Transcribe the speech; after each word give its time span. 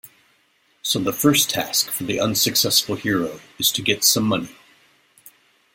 So 0.81 0.97
the 0.97 1.13
first 1.13 1.51
task 1.51 1.91
for 1.91 2.05
the 2.05 2.19
unsuccessful 2.19 2.95
hero 2.95 3.39
is 3.59 3.71
to 3.73 3.83
get 3.83 4.03
some 4.03 4.23
money. 4.23 4.49